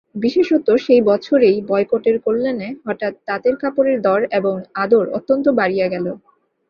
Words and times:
বিশেষত 0.15 0.67
সেই 0.77 1.01
বছরেই 1.01 1.57
বয়কটের 1.67 2.17
কল্যাণে 2.19 2.69
হঠাৎ 2.85 3.13
তাঁতের 3.27 3.55
কাপড়ের 3.57 3.97
দর 4.01 4.19
এবং 4.31 4.53
আদর 4.75 5.05
অত্যন্ত 5.17 5.45
বাড়িয়া 5.59 5.87
গেল। 5.87 6.05